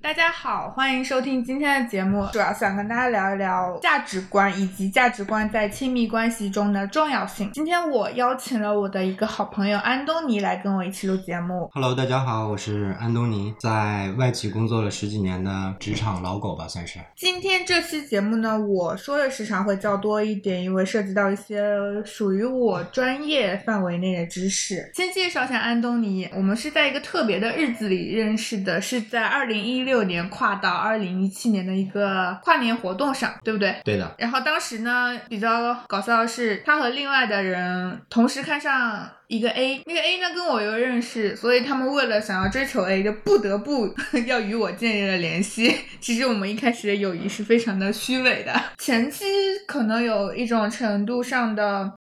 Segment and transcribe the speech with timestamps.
[0.00, 2.24] 大家好，欢迎收听今天的节目。
[2.32, 7.50] 主要想跟大家聊一聊价值观以及价值观在亲密关系中的重要性。
[7.52, 11.68] 今天我邀请了我的一个好朋友安东尼来跟我一起录节目。
[11.74, 17.00] Hello，大家好，我是安东尼，在外企工作了十几年的职场老狗吧，算是。
[17.16, 21.60] 今天这期节目呢，我说的时长会较多一点，因为涉及到一些
[22.04, 24.90] 属于我专业范围内的知识。
[24.94, 33.74] 先介绍一下安东尼，我们是在一个特别的日子里认识的，是在二零一六年跨到二零一七年的一个跨年活动上，对不对？
[33.84, 43.94] 对的，然后当时呢，比较搞笑的是，他和另外的人同时看上一个 A，那个 A 呢跟我又认识，所以他们为了想要追求 A，就不得不
[44.28, 45.74] 要与我建立了联系。
[46.00, 49.24] 其实我们一开始的友谊是非常的虚伪的，前期
[49.66, 51.94] 可能有一种程度上的。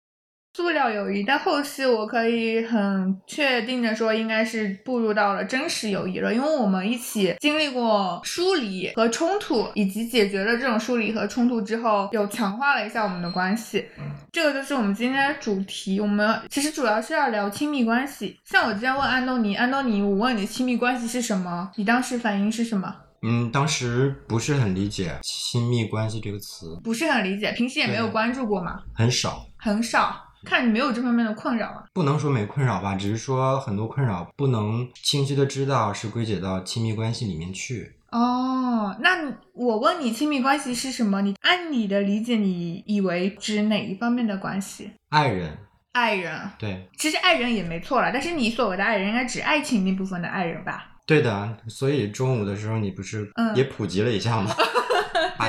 [0.57, 13.86] 塑料友谊，但后期我可以很确定的说，应该是步入到了真实友谊了，因为我们一起经历过疏离和冲突，以及解决了这种疏离和冲突之后，有强化了一下我们的关系。
[14.31, 15.99] 这个就是我们今天的主题。
[15.99, 18.39] 我们其实主要是要聊亲密关系。
[18.44, 21.69] 像我之前问安东尼，安东尼，我问你亲密关系是什么？
[21.75, 22.95] 你当时反应是什么？
[23.21, 29.45] 嗯，当时不是很理解“亲密关系”这个词，不是很理解，平时也没有关注过嘛，很少。
[29.58, 30.23] 很少。
[30.48, 31.84] 看你没有这方面的困扰啊。
[31.94, 37.95] 不能说没困扰吧，只是说很多困扰不能清晰的知道是归结到亲密关系里面去。
[38.12, 41.22] 哦，那我问你亲密关系是什么？
[41.22, 44.89] 你按你的理解，你以为指哪一方面的关系？
[45.09, 45.58] 爱人，
[45.92, 50.86] 爱人，对，其实爱人也没错了，但是你所谓的爱人应该指爱情那部分的爱人吧？
[51.06, 51.58] 对的。
[51.67, 54.52] 所以中午的时候你不是嗯也普及了一下吗？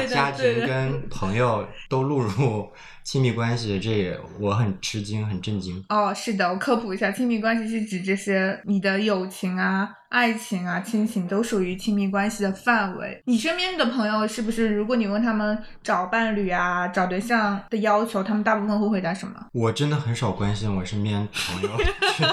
[0.00, 2.70] 把家庭跟朋友都录入
[3.04, 5.82] 亲密关系，这也我很吃惊，很震惊。
[5.88, 13.22] 哦，是的，我科普一下，亲密关系是指这些你的友情啊、爱情啊、亲情都属于亲密关系的范围。
[13.24, 14.74] 你身边的朋友是不是？
[14.74, 19.46] 如果你问他们找伴侣啊、找对象的要求，他们大部分会回答什么？
[19.54, 21.70] 我真的很少关心我身边朋友
[22.14, 22.24] 去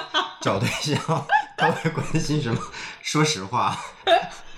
[0.41, 1.00] 找对象，
[1.57, 2.59] 他会关心什么？
[3.01, 3.78] 说实话，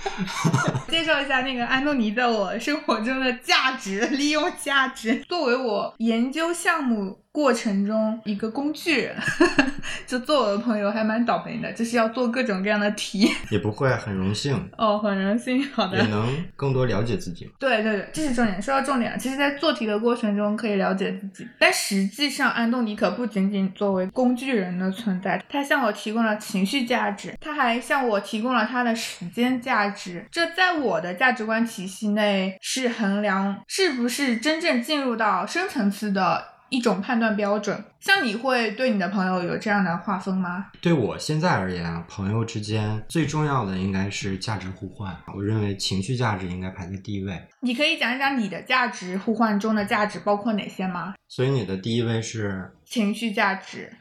[0.89, 5.23] 介绍一下那个安东尼在我生活中的价值，利用价值。
[5.27, 9.15] 作为我研究项目过程中一个工具人。
[10.07, 13.31] 就做我的朋友还蛮倒霉的，就是要做各种各样的题。
[13.51, 16.07] 也不会很荣幸，哦，很荣幸，好的也。
[16.07, 17.49] 能更多了解自己。
[17.59, 18.59] 对对对，这是重点。
[18.59, 30.25] 说到重点，其实，在做题的过程中可以了解自己，但实际上，安东尼可不仅仅作为工具人的存在，他向我提供了情绪价值，他还向我提供了他的时间价值。
[30.31, 37.83] 这在我的价值观体系内是衡量是不是真正进入到深层次的一种判断标准。
[37.99, 40.67] 像你会对你的朋友有这样的划分吗？
[40.81, 45.15] 对我现在而言啊，朋友之间最重要的应该是价值互换。
[45.35, 51.15] 我认为情绪价值应该排在第一位，你可以讲一讲你的价值互换中的价值包括哪些吗？
[51.27, 53.91] 所以你的第一位是，情绪价值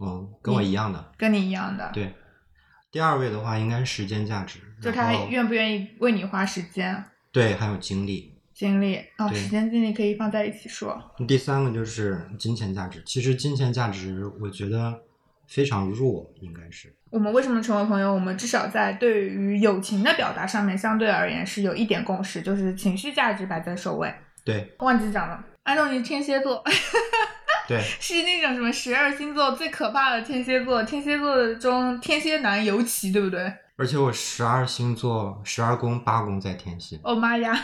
[0.00, 1.12] 嗯，跟我一样的。
[1.16, 1.90] 跟你一样的。
[1.92, 2.14] 对，
[2.90, 8.31] 第二位的话应该是时间价值，就他愿不愿意为你花时间、对，还有精力。
[8.62, 10.96] 精力哦，时间精力可以放在一起说。
[11.26, 13.02] 第三个就是金钱价值。
[13.04, 15.00] 其实金钱价值，我觉得
[15.48, 16.94] 非常弱，应该是。
[17.10, 18.14] 我们为什么成为朋友？
[18.14, 24.14] 我们至少在对于友情的表达上面，相对而言是有一点共识，就是情绪价值摆在首位。
[24.44, 26.62] 对忘记讲了，安东尼天蝎座
[27.66, 33.52] 对， 是那种什么十二星座最可怕的天蝎座，天蝎座中天蝎男尤其，对不对？
[33.76, 37.00] 而且我十二星座十二宫八宫在天蝎。
[37.02, 37.58] 哦妈呀，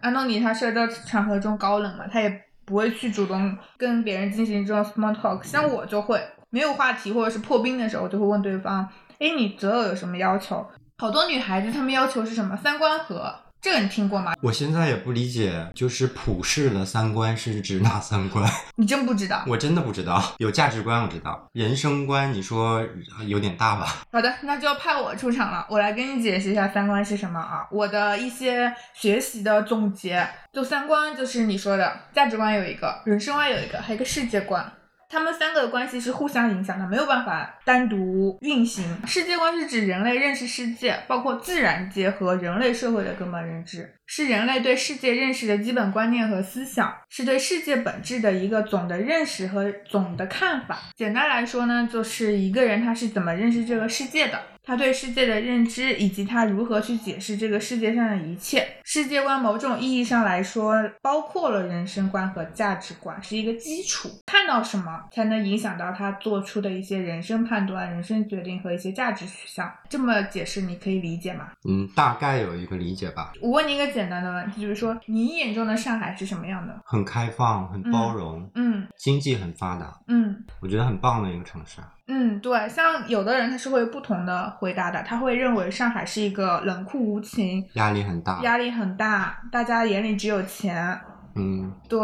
[0.00, 5.42] 安东尼他社交场合中高冷嘛，他也不会去主动跟别人进行这种 small talk。
[5.42, 8.88] 像我就会没有话题或者是破冰的时候，我就会问对方
[9.18, 10.64] ：“哎，你择偶有什么要求？”
[10.98, 14.32] 好多女孩子她们要求是什么三观合，这个你听过吗？
[14.40, 18.50] 我现在也不理解，就是普世的三观是指哪三观？
[18.76, 19.44] 你真不知道？
[19.46, 20.34] 我真的不知道。
[20.38, 22.82] 有价值观我知道，人生观你说
[23.26, 23.86] 有点大吧？
[24.10, 27.66] 好的，那就要派我出场了，我来跟你解释一下三观是什么啊。
[27.70, 34.72] 我的一些学习的总结，就三观就是你说的价值观有一个，人生观有一个，还有一个世界观。
[35.10, 38.96] 他们三个的关系是互相影响的，没有办法单独运行。
[39.06, 50.78] 世界观是指人类认识世界，包括自然界和人类社会的根本认知，是人类对世界认识的基本观念和思想，是对世界本质的一个总的认识和总的看法。
[50.94, 54.40] 简单来说呢，就是一个人他是怎么认识这个世界的。
[54.70, 58.64] 他他对世界的认知，以及他如何去解释这个世界上的一切。
[58.84, 64.08] 世界观某种意义上来说，包括了人生观和价值观，是一个基础。
[64.26, 69.68] 看到什么，才能影响到他做出的一些人生判断、人生决定和一些价值取向。
[69.88, 71.48] 这么解释，你可以理解吗？
[71.68, 73.32] 嗯，大概有一个理解吧。
[73.42, 76.80] 我问你一个简单的问题，就是说，你眼中的上海是什么样的？
[76.84, 81.80] 很开放，很包容，嗯经济很发达，嗯我觉得很棒的一个城市。
[82.12, 88.40] 嗯，对，像有的人他是会不同的回答的，他会认为上海是一个冷酷无情、压力很大。
[88.42, 91.00] 压力很大，大家眼里只有钱，
[91.36, 92.00] 嗯，对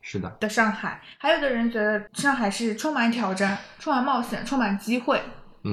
[0.00, 0.34] 是的。
[0.40, 0.98] 的上海。
[1.18, 5.20] 还有的人觉得上海是充满挑战、充满冒险、充满机会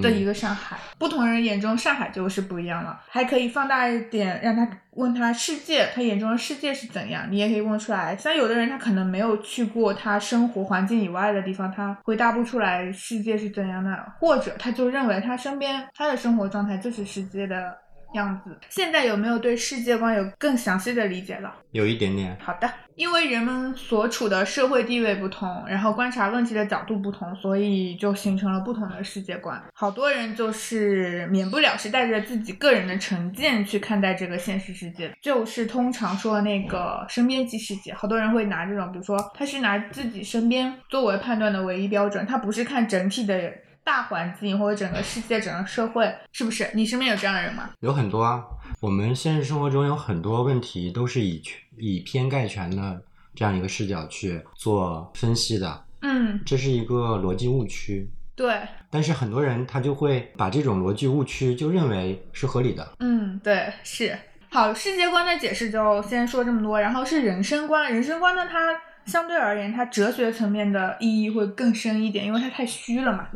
[0.02, 0.78] 的一嗯，个上海。
[0.98, 3.02] 不同人眼中上海就是不一样了。
[3.10, 8.16] 还可以放大一点，让他问他世界，他眼中的世界是怎样，你也可以问出来。
[8.16, 17.76] 像有的人他可能没有去过他生活环境以外的地方，他回答不出来世界是怎样的，或者他就认为他身边他的生活状态就是世界的
[18.14, 18.58] 样子。
[18.70, 21.54] 现在有没有对世界观有更详细的理解了？
[21.72, 22.38] 有一点点。
[22.40, 29.62] 好的，因为人们所处的社会地位不同，然后观察问题的角度不同，所以就形成了不同的世界观。
[29.74, 37.94] 好多人就是免不了是带着自己个人的成见去看待这个现实世界，就是通常说的那个身边即世界。
[37.94, 43.52] 好多人会拿这种，比如说他是拿自己身边作为判断的唯一标准，他不是看整体的。
[43.84, 46.70] 大环境或者整个世界、整个社会，是不是？
[46.74, 47.70] 你身边有这样的人吗？
[47.80, 48.44] 有很多啊，
[48.80, 53.02] 我们现实生活中有很多问题都是以全以偏概全的
[53.34, 58.10] 这样一个视角去做分析的，嗯，这是一个逻辑误区。
[58.36, 62.96] 对，但是很多人他就会把这种逻辑误区就认为是合理的。
[63.00, 64.18] 嗯，对，是。
[64.50, 67.92] 好，世界观的解释就先说这么多，然后是人生观。
[67.92, 68.60] 人生观呢，它
[69.06, 73.28] 相对而言，它哲学层面的意义会更深一点，因为它太虚了嘛。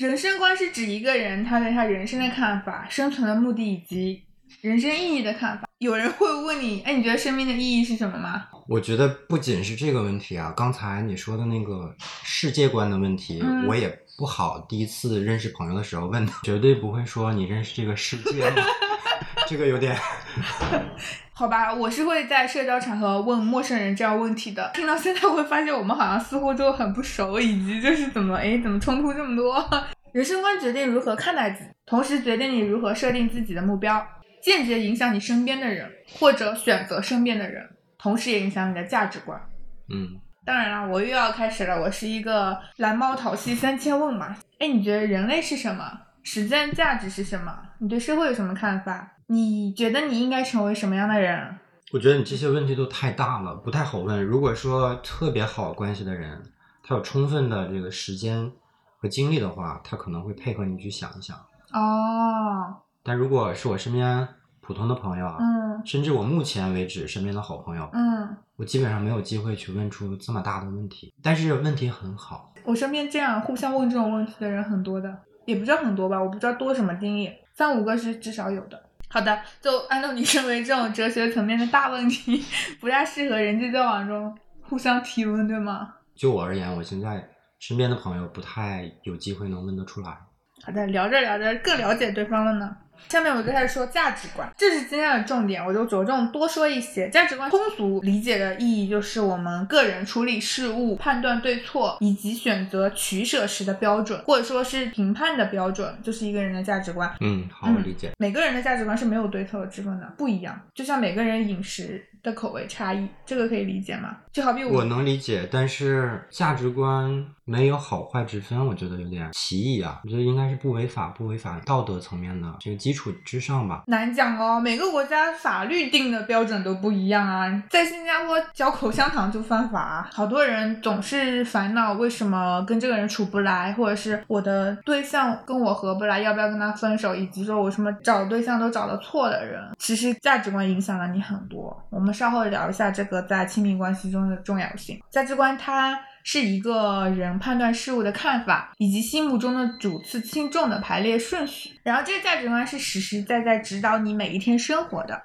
[0.00, 4.22] 人生观是指一个人他对他人生的看法、生存的目的以及
[4.62, 5.68] 人生意义的看法。
[5.76, 8.46] 有人会问你，哎，你觉得生命的意义是什么吗？
[8.66, 18.62] 我觉得不仅是这个问题啊，刚才你说的那个世界观的问题，嗯我也不好第一次认识朋友的时候问他，绝对不会说你认识这个世界吗？
[19.46, 19.94] 这个有点，
[21.32, 24.70] 好吧，我是会在社交场合问陌生人这样问题的。
[24.74, 29.64] 听到现在会发现我们好像似乎都很不熟，以及就是怎么哎怎么冲突这么多。
[30.12, 34.06] 人生观决定如何看待自己，同时决定你如何设定自己的目标，
[34.42, 35.88] 间接影响你身边的人
[36.18, 37.64] 或者选择身边的人，
[37.96, 39.40] 同时也影响你的价值观。
[39.88, 44.36] 嗯，当然了，我又要开始了，我是一个蓝猫淘气三千问嘛。
[44.58, 45.84] 哎，你觉得人类是什么？
[46.22, 47.56] 实践价值是什么？
[47.78, 49.12] 你对社会有什么看法？
[49.32, 51.56] 你觉得你应该成为什么样的人？
[51.92, 54.20] 我觉得你这些问题都太大了，不太好问。
[54.24, 56.42] 如果说特别好关系的人，
[56.82, 58.50] 他有充分的这个时间
[58.98, 61.36] 和精力的话，他可能会配合你去想一想。
[61.72, 62.74] 哦，
[63.04, 64.26] 但如果是我身边
[64.60, 71.14] 普通的朋友啊，嗯甚至我目前为止身边的好朋友，嗯，我基本上没有机会去问出这么大的问题。
[71.22, 78.89] 但是问题很好，我身边这样互相问这种问题的人很多的，也不知道很多吧，我不知道多什么定义，三五个是至少有的。
[79.12, 82.44] 好的，就按照你认为这种哲学层面的大问题，
[82.78, 85.94] 不太适合人际交往中互相提问，对吗？
[86.14, 87.28] 就我而言，我现在
[87.58, 90.16] 身边的朋友不太有机会能问得出来。
[90.62, 92.76] 好的，聊着聊着更了解对方了呢。
[93.08, 97.08] 下面我就开始说价值观，这是今天的重点，我就着重多说一些。
[97.10, 107.12] 价值观通俗理解的意义就是我们个人处理事物、判断对错以及选择取舍时的标准，或者说是评判的标准，就是一个人的价值观。
[107.20, 108.12] 嗯，好，嗯我理解。
[108.18, 110.60] 每个人的价值观是没有对错之分的，不一样。
[110.74, 114.16] 就像每个人饮食的口味差异，这个可以理解吗？
[114.32, 120.00] 就好比我能理解，但是价值观没有好坏之分，我觉得有点歧义啊。
[120.04, 123.84] 我觉得应该是不违法、不违法道德层面的这个基基础之上吧。
[123.86, 127.62] 难讲哦，每个国家法律定的标准都不一样啊。
[127.70, 139.62] 在新加坡嚼口香糖就犯法，好多人总是烦恼为什么跟这个人处不来，或者是我的对象跟我合不来，要不要跟他分手，以及说我什么找对象都找的错的人。
[139.78, 141.80] 其实价值观影响了你很多。
[141.90, 145.00] 我们稍后聊一下这个在亲密关系中的重要性。
[145.10, 145.96] 价值观它。
[146.22, 151.78] 是一个人判断事物的看法，以及心目中的主次轻重的排列顺序。
[151.82, 155.22] 然后这个价值观是实实在在指导你每一天生活的，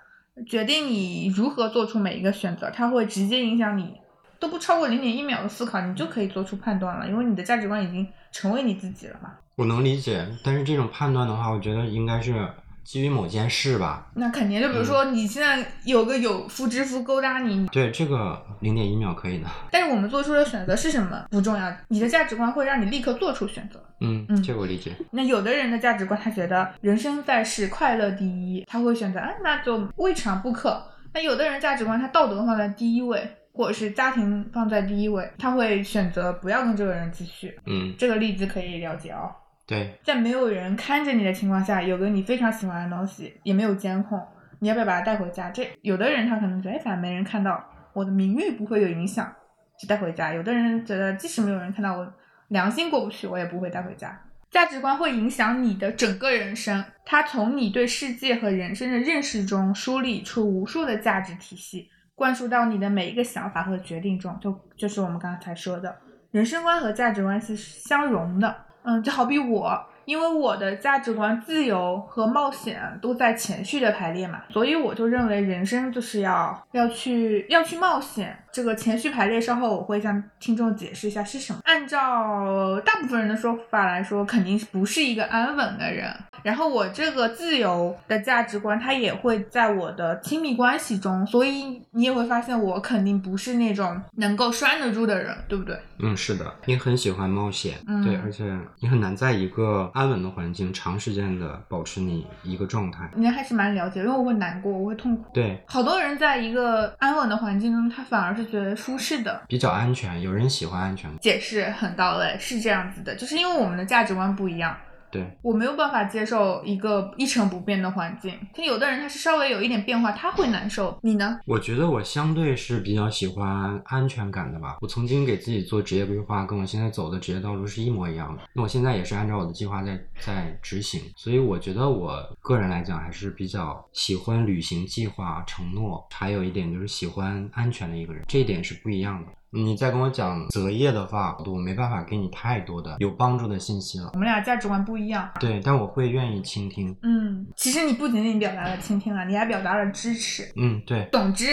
[0.47, 2.69] 决定你如何做出每一个选择。
[2.71, 3.93] 它会直接影响你，
[4.39, 9.31] 都不超过零点一秒的思考，你就可以做出判断了，因为你的价值观已经成为你自己了嘛。
[9.55, 12.47] 我能理解，但是这种判断的话，我觉得应该是
[12.85, 14.07] 基于某件事吧。
[14.13, 19.47] 那肯定，就比如说你现在有个有夫之夫勾搭你，对，这个零点一秒可以的。
[19.71, 23.83] 但是我们做出的选择是什么不重要，你的价值观会让你立刻做出选择。
[24.01, 24.91] 嗯嗯这个我理解。
[25.11, 30.81] 那有的人的价值观，他觉得人生在世，快乐第一，他会选择，哎，那就未尝不可。
[31.13, 37.57] 那有的人价值观，他道德放在第一位，或者是家庭放在第一位，他会选择不要跟这个人继续。
[37.65, 39.31] 嗯，这个例子可以了解哦。
[39.67, 44.21] 对，在没有人看着你的情况下，有个你非常喜欢的东西，也没有监控，
[44.59, 45.49] 你要不要把它带回家？
[45.49, 49.33] 这有的人他可能觉得，哎，反正没人看到，我的名誉不会有影响，
[49.79, 50.31] 就带回家。
[50.33, 52.13] 有的人觉得，即使没有人看到，我
[52.49, 54.21] 良心过不去，我也不会带回家。
[54.51, 64.37] 价值观会影响你的整个人生，它从你对世界和人生的认识中梳理出无数的价值体系，灌输到你的每一个想法和决定中。
[64.39, 65.97] 就就是我们刚才说的，
[66.29, 68.55] 人生观和价值观是相融的。
[68.85, 78.37] 嗯，就好比我，因为我的价值观自由和冒险都在前序的排列嘛，所以我就认为人生就是要要去要去冒险。
[78.55, 81.59] 这个前序排列稍后我会向听众解释一下是什么。
[81.65, 86.09] 按照大部分人的说法来说，肯定不是一个安稳的人。
[86.41, 95.77] 然后我这个自由的价值观，它也会在我的亲密关系中，所以你也会发现我肯定不是那种能够拴得住的人，对不对？
[95.99, 103.09] 嗯，是的，你很喜欢冒险，嗯对，而且你很难在一个安稳的环境长时间的保持你一个状态。
[103.15, 105.25] 你还是蛮了解，因为我会难过，我会痛苦。
[105.33, 109.41] 对，好多人在一个安稳的环境中，他反而是觉得舒适的。
[109.47, 111.09] 比较安全，有人喜欢安全。
[111.19, 114.77] 解释很到位，是这样子的，就是因为我们的价值观不一样，
[115.15, 118.37] 对，我没有办法接受一个一成不变的环境。
[118.53, 120.97] 可有的人他是稍微有一点变化，他会难受。
[121.01, 121.39] 你呢？
[121.45, 124.77] 我觉得我相对是比较喜欢安全感的吧。
[124.81, 128.43] 我曾经给自己做职业规划，跟我现在走的职业道路是一模一样的。
[128.53, 139.31] 那我现在也是按照我的计划在在执行，所以我觉得我个人来讲还是比较喜欢履行计划、承诺，还有一点就是喜欢安全的一个人，这一点是不一样的。
[139.55, 144.11] 你再跟我讲择业的话，我没办法给你太多的有帮助的信息了。
[144.13, 145.31] 我们俩价值观不一样。
[145.39, 146.95] 对，但我会愿意倾听。
[147.01, 150.51] 嗯，其实你不仅仅表达了倾听啊，你还表达了支持。
[150.57, 151.45] 嗯，对，总之，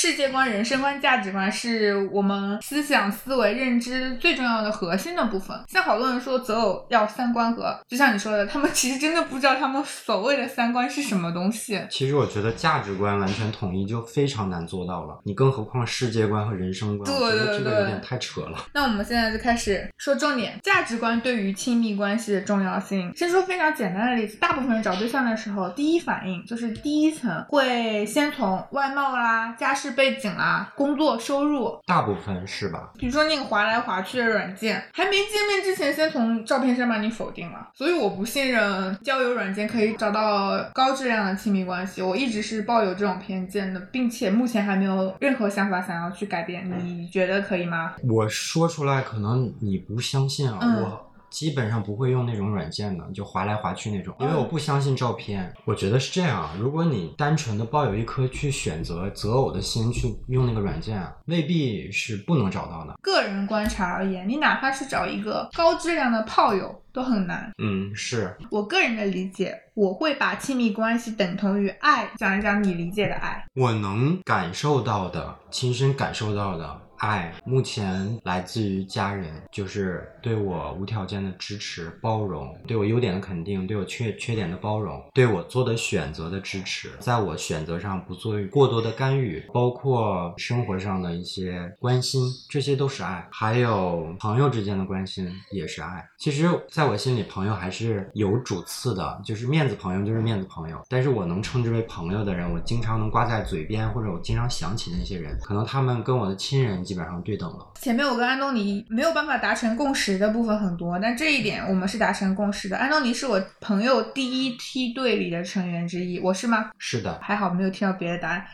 [0.00, 5.60] 世界观、人生观、价值观是我们思想、思维、认知最重要的核心的部分。
[5.66, 11.84] 像好多人说择偶要三观合，就像你说的，他们其实真的不知道他们所谓的三观是什么东西。
[11.90, 18.56] 其实我觉得价值观完全统一就非常难做到了，你更何况世界观和人生观，对我觉得对对这个有点太扯了。
[18.72, 23.12] 那我们现在就开始说重点，价值观对于亲密关系的重要性。
[23.16, 32.90] 先说非常简单的例子，大部分人找对象的时候，第一反应就是第一层会先从外貌啦、家世背景啊、工作收入，大部分是吧？
[32.98, 37.68] 比如说那个划来划去的软件，还没见面之前，先从照片上把你否定了。
[37.74, 46.68] 所以我不信任交友软件可以找到高质量的亲密关系，我一直是抱有这种偏见的，并且目前还没有任何想法想要去改变。
[46.84, 47.94] 你觉得可以吗？
[48.08, 55.52] 我说出来可能你不相信啊，嗯我基本上不会用那种软件的，就划来划去那种，因为哦我不相信照片。
[55.64, 62.94] 我觉得是这样啊，如果你单纯的抱有一颗去选择择偶的心去用那个软件啊，未必是不能找到的。
[63.02, 67.50] 个人观察而言，你哪怕是找一个高质量的炮友都很难。
[67.62, 73.44] 嗯，是，我个人的理解，我会把亲密关系等同于爱，讲一讲你理解的爱。
[73.54, 93.26] 我能感受到的，亲身感受到的爱，目前来自于家人，就是对我无条件的支持、包容，对我优点的肯定，对我缺缺点的包容，对我做的选择的支持，在我选择上不做过多的干预，包括生活上的一些关心，这些都是爱。
[93.30, 96.06] 还有朋友之间的关心也是爱。
[96.18, 100.80] 其实，在我心里，朋友还是有主次的，就是面子朋友就是面子朋友。
[100.88, 107.72] 但是我能称之为朋友的人，我经常能挂在嘴边，或者我经常想起那些人，可能他们跟我的亲人基本上对等了。
[107.74, 112.78] 前面我跟安东尼没有办法达成共识的部分很多，但这一点我们是达成共识的。
[112.78, 116.70] 安东尼是我朋友第一梯队里的成员之一，我是吗？
[116.78, 118.46] 是的，还好没有听到别的答案。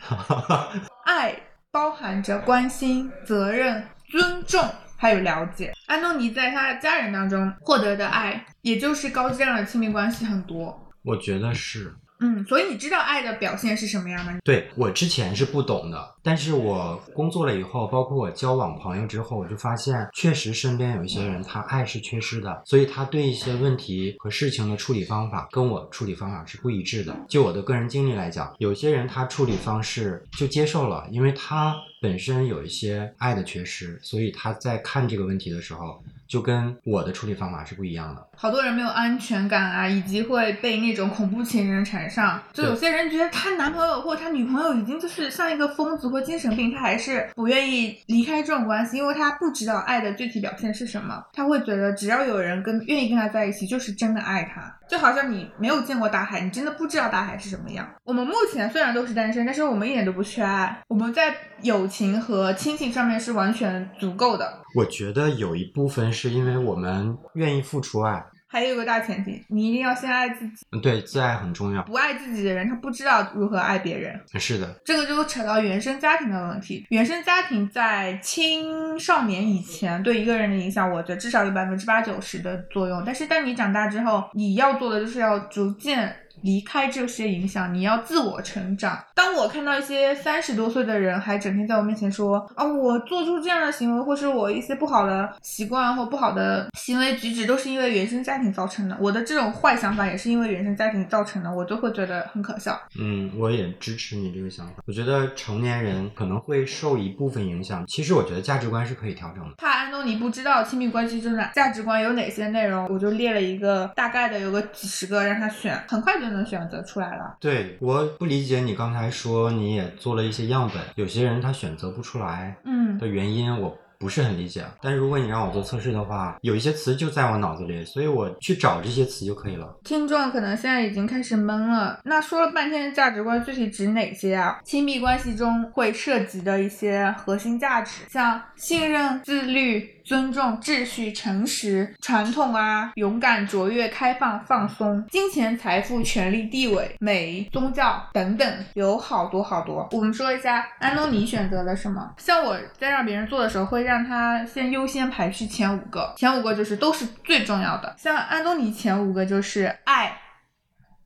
[1.07, 1.33] 爱
[1.71, 4.61] 包含着关心、责任、尊重，
[4.97, 5.71] 还有了解。
[5.87, 10.91] 安东尼在他的家人当中获得的爱，也就是高质量的亲密关系很多。
[11.03, 11.95] 我觉得是。
[12.19, 14.39] 嗯，所以你知道爱的表现是什么样的？
[14.43, 27.15] 对我之前是不懂的，但是我工作了以后，包括我交往朋友之后，我就发现，确实身边有一些人，他爱是缺失的，所以他对一些问题和事情的处理方法跟我处理方法是不一致的。
[27.27, 38.27] 就我的个人经历来讲，有些人他处理方式就接受了，因为他本身有一些爱的缺失，所以他在看这个问题的时候，就跟我的处理方法是不一样的。
[38.35, 42.41] 好多人没有安全感啊，以及会被那种恐怖情人缠上。
[42.53, 51.23] 就有些人觉得她男朋友或她女朋友已经就是像一个疯子或精神病，他还是不愿意离开这种关系，因为他不知道爱的具体表现是什么。
[51.33, 54.77] 他会觉得只要有人跟愿意跟他在一起，就是真的爱他。
[54.87, 57.87] 就好像你没有见过大海，你真的不知道大海是什么样。
[58.03, 64.61] 我们目前虽然都是单身，但是我们一点都不缺爱，我们在友情和亲情上面是完全足够的。
[64.75, 68.23] 我觉得有一部分是因为我们愿意付出爱，
[68.55, 70.65] 还有一个大前提，你一定要先爱自己。
[70.71, 71.83] 嗯，对，自爱很重要。
[71.83, 74.17] 不爱自己的人，他不知道如何爱别人。
[74.35, 76.85] 是的，这个就扯到原生家庭的问题。
[76.87, 83.03] 原生家庭在青少年以前对一个人的影响，我觉得至少有百分之八九十的作用。
[83.05, 86.15] 但是当你长大之后，你要做的就是要逐渐。
[86.41, 89.03] 离开这些影响，你要自我成长。
[89.13, 98.97] 当我看到一些三十多岁的人还整天在我面前说啊，我做出这样的行为，或是我一些不好的习惯或不好的行为举止，都是因为原生家庭造成的。
[98.99, 102.79] 我的这种坏想法也是因为原生家庭造成的，我就会觉得很可笑。
[102.99, 104.73] 嗯，我也支持你这个想法。
[104.85, 109.55] 我觉得成年人可能会受一部分影响，其实我觉得价值观是可以调整的。
[109.57, 116.45] 怕安东尼不知道亲密关系中的价值观有哪些内容，我就列了一个大概的，有个几十个让他选，很快就能。
[116.45, 117.35] 选择出来了。
[117.39, 124.63] 对，我不理解你刚才说你也做了一些样本，有些人他选择不出来，嗯的原因我不是很理解。
[124.79, 129.75] 但是如果你让我做测试的话，有一些词就在我脑子里，所以我去找这些词就可以了。
[129.83, 134.59] 听众可能现在已经开始懵了，那说了半天的价值观具体指哪些啊？
[134.63, 139.94] 亲密关系中会涉及的一些核心价值，像信任、自律。
[140.05, 149.89] 尊重、秩序、诚实、传统啊，勇敢、卓越、开放、放松、金钱、财富、权力、地位、美、宗教等等，有好多好多。
[149.91, 152.13] 我们说一下安东尼选择了什么？
[152.19, 157.95] 像我在让别人做的时候，会让他先优先排序前五个，前五个就是都是最重要的。
[157.97, 160.21] 像安东尼前五个就是爱、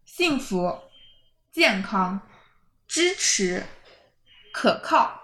[0.03, 0.77] 幸福、
[1.53, 2.19] 健康、
[2.85, 3.63] 支持、
[4.51, 5.18] 可靠。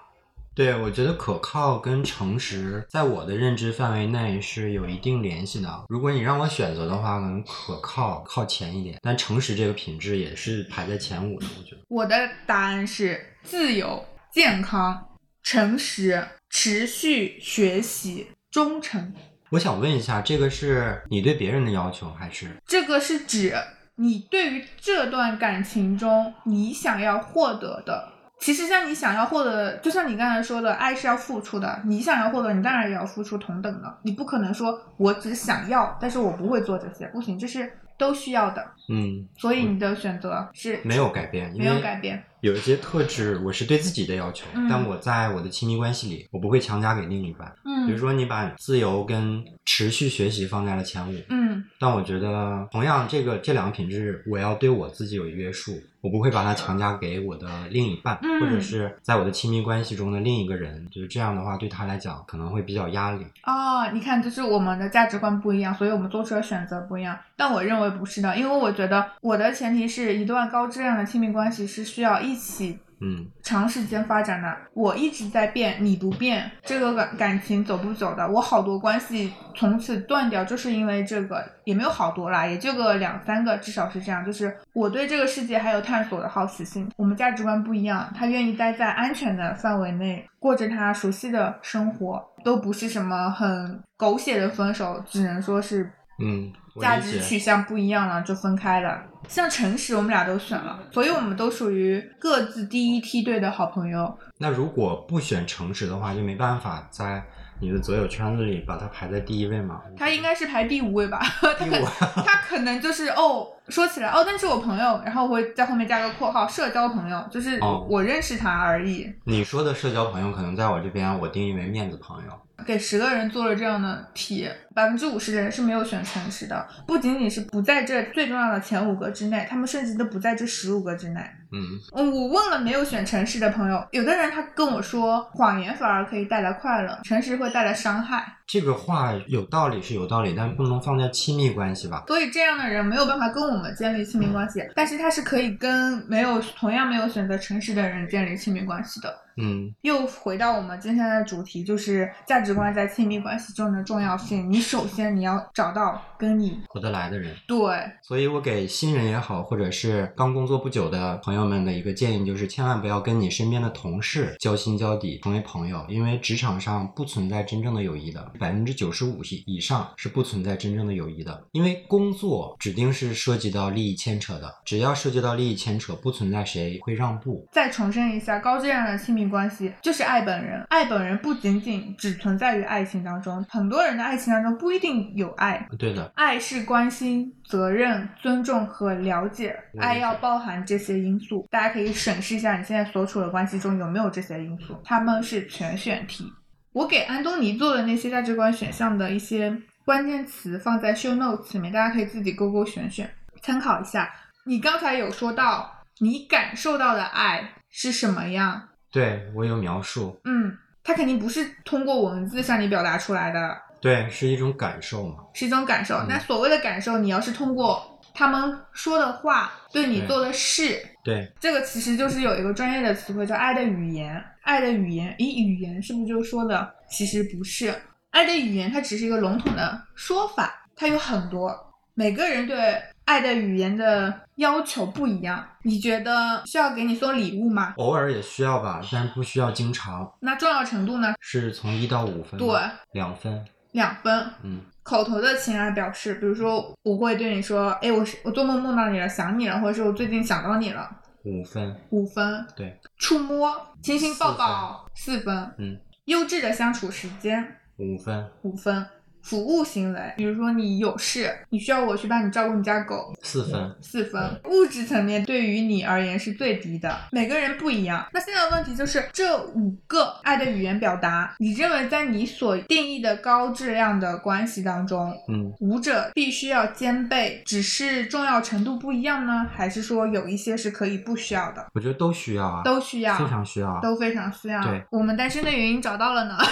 [0.55, 5.83] 对，我觉得可靠跟诚实，在我的认知范围内是有一定联系的。
[5.89, 11.45] 如果你让我选择的话，可能可靠靠前一点，但诚实这个品质也是排在前五的。
[11.59, 15.05] 我觉得我的答案是自由、健康、
[15.43, 19.13] 诚实、持续学习、忠诚。
[19.49, 23.53] 我想问一下，这个是你对别人的要求，还是这个是指
[23.97, 28.13] 你对于这段感情中你想要获得的？
[28.39, 31.81] 其实像你想要获得，就像你刚才说的，爱是要付出的。
[31.85, 33.97] 你想要获得，你当然也要付出同等的。
[34.03, 38.65] 你不可能说我只想要，但是我不会做这些，不行，这是都需要的。
[38.87, 42.23] 嗯，所以你的选择是没有改变，没有改变。
[42.41, 47.51] 有一些特质，我是对自己的要求，但我在我的亲密关系里，我不会强加给另一半。
[47.65, 60.85] 嗯，比如说你把自由跟持续学习放在了前五，嗯，但我觉得同样这个这两个品质，我要对我自己有约束，我不会把它强加给我的另一半，或者是在我的亲密关系中的另一个人。
[60.91, 63.25] 就是这样的话，对他来讲可能会比较压力。
[63.43, 67.17] 哦，你看，就是我们的价值观不一样，所以我们做出的选择不一样。
[67.35, 72.79] 但我认为不是的，因为我觉得我的前提是一段高质量的亲密关系是需要一起。
[73.01, 78.25] 嗯，长时间发展的，我一直在变，你不变，这个感感情走不走的？
[78.25, 84.25] 我好多关系从此断掉，就是因为这个，也没有好多啦，也就个两三个，至少是这样。
[84.25, 95.91] 就是我对这个世界还有探索的好奇心，我们价值观不一样，他愿意待在安全的范围内，过着他熟悉的生活，都不是什么很狗血的分手，只能说是。
[96.23, 96.49] 嗯，
[96.81, 99.01] 价值取向不一样了，就分开了。
[99.27, 104.17] 像诚实，我们俩都选了，所以我们都属于各自第一梯队的好朋友。
[104.37, 107.23] 那如果不选诚实的话，就没办法在
[107.59, 109.81] 你的择友圈子里把它排在第一位吗？
[109.97, 111.19] 他应该是排第五位吧？
[111.57, 111.85] 第五，
[112.23, 117.59] 他可能就是哦，说起来哦，那是我朋友，然后我会在后面加个括号，社交朋友，就是
[117.89, 119.11] 我认识他而已。
[119.23, 122.31] 你说的社交朋友，可能在我这边我定义为面子朋友。
[122.65, 131.19] 给十个人做了这样的题，百分之五十的人是没有选诚实的，不仅仅是不在这最重要的前五个之内，他们甚至都不在这十五个之内。
[131.51, 138.25] 嗯，我问了没有选诚实的朋友，有的人他跟我说，谎言反而可以带来快乐，诚实会带来伤害。
[138.47, 142.03] 这个话有道理是有道理，但不能放在亲密关系吧？
[142.07, 149.13] 所以这样的人没有办法跟我们建立亲密关系，但是他是可以跟没有同样没有选择诚实的人建立亲密关系的。
[149.37, 154.49] 嗯，又回到我们今天的主题，就是价值观在亲密关系中的重要性。
[154.49, 157.35] 你首先你要找到跟你合得来的人。
[157.47, 157.57] 对，
[158.01, 171.43] 所以我给新人也好，或者是刚工作不久的朋友们的一个建议，就是千万不要跟你身边的同事交心交底，成为朋友，因为职场上不存在真正的友谊的，百分之九十五以上是不存在真正的友谊的。
[171.51, 177.47] 因为工作指定是涉及到利益牵扯的，只要涉及到利益牵扯，不存在谁会让步。
[177.51, 180.63] 再重申一下，高质量的亲密关系就是爱本人。
[180.69, 185.67] 爱本人不仅仅只存在于爱情当中，很多人的爱情当中不一定有爱。
[185.77, 191.47] 对的，爱是关心、责任、尊重和了解，爱要包含这些因素。
[191.49, 196.31] 大家可以审视一下你现在所处的关系中有没有这些因素，他们是全选题。
[196.71, 203.09] 我给安东尼做的那些价值观选项的一些关键词放在 show notes 里面，大家可以自己勾勾选选，
[203.41, 204.13] 参考一下。
[204.45, 208.61] 你刚才有说到你感受到的爱是什么样？
[208.91, 215.15] 对我有描述，嗯，它肯定不是通过文字向你表达出来的，对，是一种感受嘛。
[215.33, 215.95] 是一种感受。
[215.97, 224.23] 嗯那所谓的感受，你要是通过他们说的话对你做的事，对，这个其实就是有一个专业的词汇叫爱的语言。
[224.41, 226.71] 爱的语言，咦，语言是不是就说的？
[226.87, 227.73] 其实不是，
[228.11, 231.51] 爱的语言它只是一个笼统的说法，它有很多，
[231.95, 235.43] 每个人对爱的语言的要求不一样。
[235.63, 237.73] 你觉得需要给你送礼物吗？
[237.77, 240.13] 偶尔也需要吧，但不需要经常。
[240.19, 241.15] 那重要程度呢？
[241.19, 242.47] 是从一到五分，对，
[242.91, 243.43] 两分。
[243.75, 244.25] 两分。
[244.41, 250.89] 嗯，口头的情爱表示，比如说我会对你说，哎，我是我做梦梦到你了，想你了，或者是我最近想到你了，
[251.23, 251.75] 五分。
[251.89, 252.45] 五分。
[252.55, 255.51] 对，触摸、亲亲抱抱，四分。
[255.57, 258.25] 嗯，优质的相处时间，五分。
[258.43, 258.85] 五分。
[259.25, 263.75] 服务行为，比如说你有事，你需要我去帮你照顾你家狗，四分。
[263.81, 264.39] 四分。
[264.45, 268.05] 物质层面对于你而言是最低的，每个人不一样。
[268.13, 279.47] 那现在的问题就是这五个爱的语言表达，你认为在你所定义的高质量的关系当中，嗯，五者必须要兼备，只是重要程度不一样呢？
[279.51, 281.65] 还是说有一些是可以不需要的？
[281.73, 283.79] 我觉得都需要啊，都需要，非常需要啊。
[283.81, 284.61] 都非常需要。
[284.63, 286.37] 对，我们单身的原因找到了呢。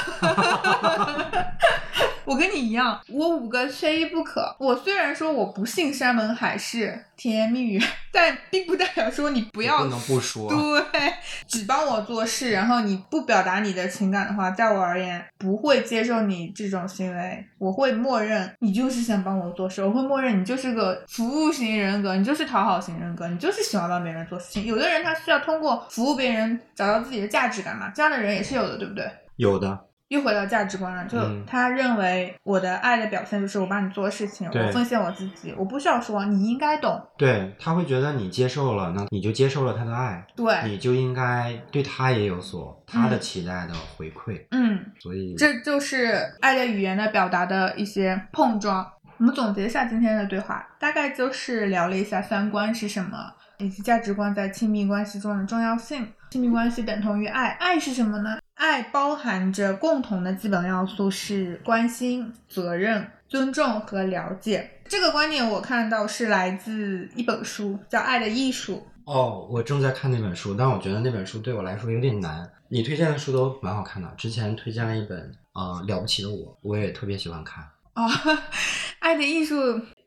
[2.25, 4.55] 我跟你一样，我五个缺一不可。
[4.59, 7.81] 我虽然说我不信山盟海誓、甜言蜜语，
[8.11, 10.49] 但并不代表说你不要不能不说。
[10.49, 11.13] 对，
[11.47, 24.65] 只帮我做事，然后你不表达你的情感的话，在我而言不会接受你这种行为，我会默认你就是想帮我做事，我会默认你就是个服务型人格，你就是讨好型人格，你就是喜欢帮别人做事情。
[24.65, 29.05] 有的人他需要通过服务别人找到自己的价值感嘛，这样的人也是有的，对不对？
[29.35, 44.45] 有的，又回到价值观了，就嗯他认为我的爱的表现就是我帮你做事情，对我奉献我自己，我不需要说你应该懂，对他会觉得你接受了，那你就接受了他的爱，对，你就应该对他也有所他的期待的回馈。
[44.51, 44.79] 嗯。
[44.99, 48.85] 所以，这就是爱的语言的表达的一些碰撞。
[49.17, 53.17] 我们总结一下今天的对话，大概就是聊了一下三观是什么，
[53.57, 56.07] 以及价值观在亲密关系中的重要性。
[56.33, 58.39] 亲密关系等同于爱，爱是什么呢？
[58.55, 64.67] 爱包含着共同的基本要素是关心、责任、尊重和了解。
[64.89, 68.83] 这个观点我看到是来自一本书，叫《爱的艺术》。
[69.13, 72.49] 哦，我正在看那本书，但我觉得那本书对我来说有点难。
[72.69, 77.63] 你推荐的书都蛮好看的，之前推荐了一本呃《了不起的我》，我也特别喜欢看。
[77.93, 78.09] 哦，
[78.97, 79.55] 爱的艺术，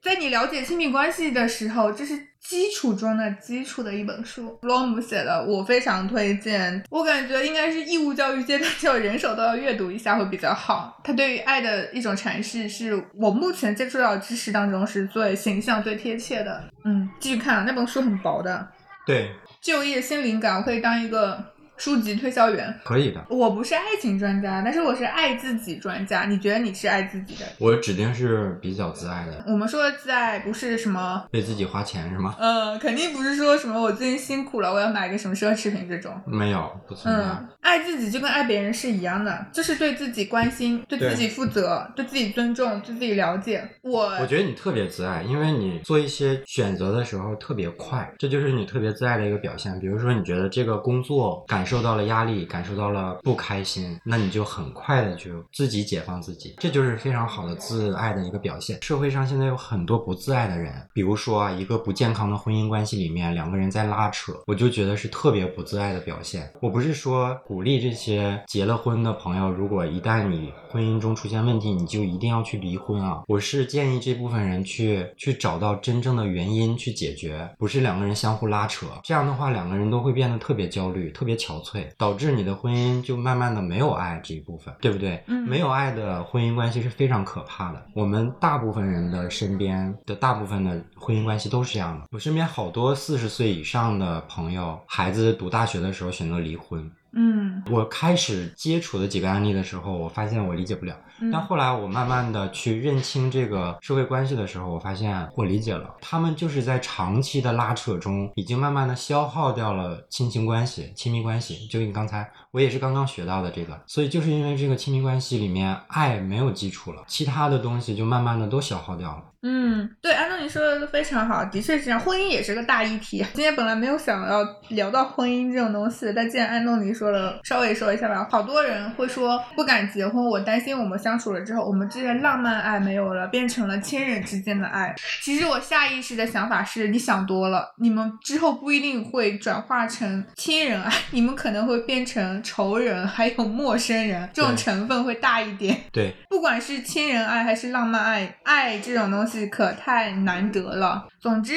[0.06, 4.56] 在你了解亲密关系的时候，这是基础中的基础的一本书。
[4.62, 6.80] 罗姆写的，我非常推荐。
[6.90, 11.00] 我感觉应该是义务教育阶段就人手都要阅读一下会比较好。
[11.02, 16.62] 他对于爱的一种阐释，是我目前接触到的知识当中是最形象、最贴切的。
[16.84, 18.68] 嗯，继续看啊，那本书很薄的，
[19.04, 21.44] 对，就业新灵感，我可以当一个
[21.76, 22.74] 书籍推销员。
[22.84, 23.24] 可以的。
[23.28, 26.24] 我不是爱情专家，但是我是爱自己专家。
[26.24, 27.46] 你觉得你是爱自己的？
[27.58, 32.36] 我指定是比较自爱的，我们说的自爱不是什么，为自己花钱是吗？
[32.38, 36.12] 嗯，肯定不是说什么我最近辛苦了，我要买个什么奢侈品这种。
[36.26, 37.22] 没有，不存在。
[37.22, 43.68] 嗯，爱自己就跟爱别人是一样的，就是对自己关心，对自己负责，对自己尊重，对自己了解。
[43.82, 49.76] 我我觉得你特别自爱，因为你做一些选择的时候特别快，这就是你特别自爱的一个表现。
[49.80, 58.80] 比如说，你觉得这个工作感受到了压力，感受到了不开心，那你就很快的就自己解放自己，这就是非常好的自爱的一个表现。
[58.80, 66.48] 社会上现在有很多不自爱的人，比如说啊，一个不健康的婚姻关系里面，两个人在拉扯，我就觉得是特别不自爱的表现。
[66.60, 73.22] 我不是说鼓鼓励这些结了婚的朋友，如果一旦你婚姻中出现问题，你就一定要去离婚啊！
[73.26, 78.86] 我是建议这部分人去去找到真正的原因去解决，不是两个人相互拉扯。
[79.02, 85.24] 这样的话，两个人都会变得特别焦虑、特别憔悴，导致你的婚姻就慢慢的没有爱这一部分，对不对？
[85.26, 87.82] 嗯没有爱的婚姻关系是非常可怕的。
[87.94, 92.04] 我们大部分人的身边的大部分的婚姻关系都是这样的。
[92.12, 96.86] 我身边好多四十岁以上的朋友，孩子读大学的时候选择离婚。
[97.16, 100.94] 嗯我开始接触的几个案例的时候，我发现我理解不了。
[101.18, 111.66] 嗯但后来我慢慢的去认清这个社会关系的时候，我发现我理解了，他们就是在长期的拉扯中，已经慢慢的消耗掉了亲情关系、亲密关系。
[111.68, 119.22] 就你刚才，我也是刚刚学到的这个，所以就是因为这个亲密关系里面爱没有基础了，其他的东西就慢慢的都消耗掉了。
[119.42, 122.00] 嗯，对，安东尼说的都非常好，的确是这样。
[122.00, 123.18] 婚姻也是个大议题。
[123.34, 128.26] 今天本来没有想要聊到婚姻这种东西，但既然安东尼说了，稍微说一下吧。
[128.28, 134.92] 好多人会说不敢结婚，我担心我们相处了之后，我们之间浪漫爱没有了，变成了亲人之间的爱。
[135.22, 145.76] 其实我下意识的想法是，你想多了，你们之后不一定会转化成亲人爱，你们可能会变成仇人， 还有陌生人，这种成分会大一点。
[145.92, 151.06] 对， 不管是亲人爱还是浪漫爱，爱这种东西可太难得了。
[151.20, 151.54] 总之，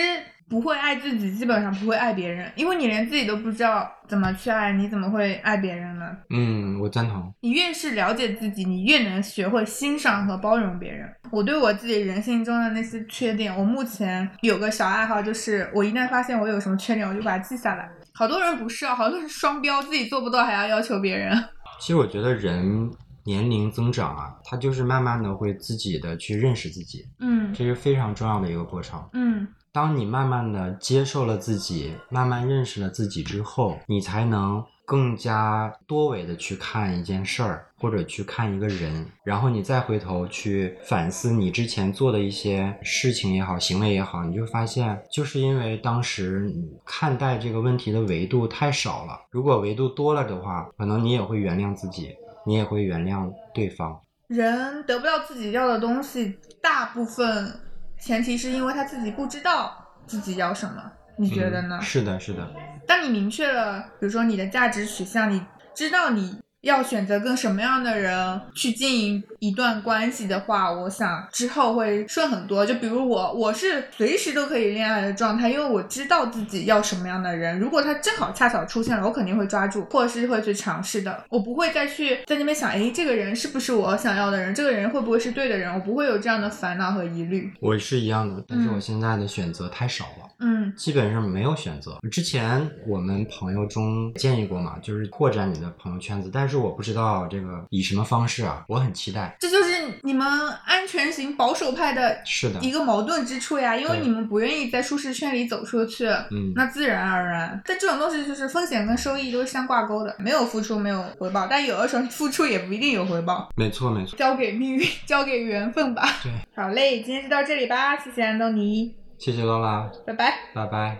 [0.49, 6.05] 不会爱自己，基本上不会爱别人，因为你连自己都不知道怎么去爱，你怎么会爱别人呢？
[6.31, 7.31] 嗯，我赞同。
[7.41, 11.07] 你越是了解自己，你越能学会欣赏和包容别人。
[11.31, 17.89] 我对我自己人性中的那些缺点，我目前有个小爱好，就是我一旦发现我有什么缺点，我就把它记下来。
[18.13, 21.31] 好多人不是啊，好多人是双标，自己做不到还要要求别人。
[21.79, 22.91] 其实我觉得人
[23.23, 29.07] 年龄增长啊，他就是慢慢的会自己的去认识自己，嗯这是非常重要的一个过程。
[29.13, 49.21] 嗯当你慢慢的接受了自己，慢慢认识了自己之后，你才能更加多维的去看一件事儿，或者去看一个人，然后你再回头去反思你之前做的一些事情也好，行为也好，你就发现，就是因为当时你看待这个问题的维度太少了。
[49.29, 54.01] 如果维度多了的话，可能你也会原谅自己，你也会原谅对方。
[54.27, 57.59] 人得不到自己要的东西，大部分
[57.99, 61.77] 前提是因为他自己不知道自己要什么，你觉得呢？
[61.79, 62.49] 嗯是的，是的。
[62.87, 65.43] 当你明确了，比如说你的价值取向，你
[65.75, 72.65] 知道你要选择跟什么样的人去经营一段关系的话，我想之后会顺很多。
[72.65, 77.57] 就比如我，我是随时都可以恋爱的状态，因为我知道自己要什么样的人。
[77.57, 81.23] 如果他正好恰巧出现了，我肯定会抓住，或者是会去尝试的。
[81.29, 84.53] 我不会再去在那边想，诶，这个人是不是我想要的人？
[84.53, 85.73] 这个人会不会是对的人？
[85.73, 87.49] 我不会有这样的烦恼和疑虑。
[87.61, 90.25] 我是一样的，但是嗯我现在的选择太少了。
[90.25, 90.28] 嗯
[90.75, 91.97] 基本上没有选择。
[92.11, 99.35] 之前我们朋友中建议过嘛，就是扩展你的朋友圈子，但是我不知道这个以什么方式啊，我很期待。
[99.39, 99.71] 这就是
[100.03, 100.27] 你们
[100.65, 107.61] 安全型保守派的是的一个矛盾之处呀，因为你们不愿意在舒适圈里走出去，嗯，那自然而然。
[107.65, 116.03] 但这种东西就是风险跟收益都是相挂钩的，没有付出没有回报，但有的时候付出也不一定有回报，没错没错，交给命运， 交给缘分吧。
[116.23, 120.49] 对，好嘞，今天就到这里吧，谢谢安东尼，谢谢劳拉，拜拜。
[120.53, 120.97] 拜拜。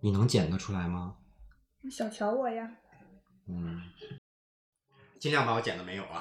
[0.00, 1.16] 你能剪得出来吗？
[1.90, 2.70] 小瞧我呀，
[3.46, 3.82] 嗯，
[5.18, 6.20] 尽量把我剪的没有啊。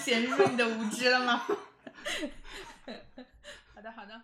[0.00, 1.36] 显示出你的无知了吗？
[3.74, 4.22] 好 的好的。